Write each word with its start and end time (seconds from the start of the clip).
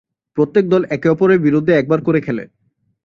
প্রত্যেক 0.37 0.65
দল 0.69 0.81
একে 0.89 1.07
অপরের 1.09 1.39
বিরুদ্ধে 1.39 1.73
একবার 1.73 1.99
করে 2.01 2.19
খেলে। 2.21 2.43